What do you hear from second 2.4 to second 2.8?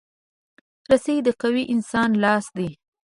دی.